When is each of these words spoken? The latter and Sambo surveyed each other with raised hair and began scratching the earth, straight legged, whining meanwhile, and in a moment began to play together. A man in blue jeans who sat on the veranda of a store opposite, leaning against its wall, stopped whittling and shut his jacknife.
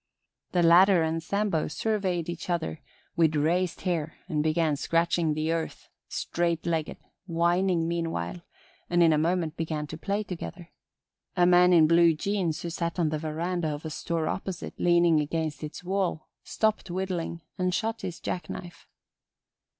The 0.53 0.63
latter 0.63 1.03
and 1.03 1.21
Sambo 1.21 1.67
surveyed 1.67 2.27
each 2.27 2.49
other 2.49 2.81
with 3.15 3.35
raised 3.35 3.81
hair 3.81 4.15
and 4.27 4.41
began 4.41 4.75
scratching 4.75 5.35
the 5.35 5.51
earth, 5.51 5.89
straight 6.07 6.65
legged, 6.65 6.97
whining 7.27 7.87
meanwhile, 7.87 8.41
and 8.89 9.03
in 9.03 9.13
a 9.13 9.19
moment 9.19 9.57
began 9.57 9.85
to 9.85 9.99
play 9.99 10.23
together. 10.23 10.71
A 11.37 11.45
man 11.45 11.71
in 11.71 11.85
blue 11.85 12.15
jeans 12.15 12.63
who 12.63 12.71
sat 12.71 12.97
on 12.97 13.09
the 13.09 13.19
veranda 13.19 13.67
of 13.67 13.85
a 13.85 13.91
store 13.91 14.27
opposite, 14.27 14.73
leaning 14.79 15.19
against 15.19 15.63
its 15.63 15.83
wall, 15.83 16.29
stopped 16.43 16.89
whittling 16.89 17.41
and 17.59 17.71
shut 17.71 18.01
his 18.01 18.19
jacknife. 18.19 18.87